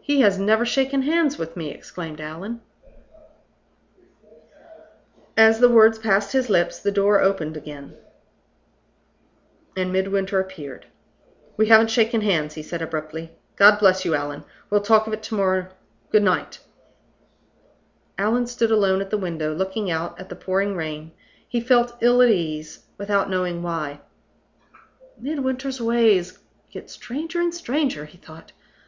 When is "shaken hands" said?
0.66-1.38, 11.92-12.54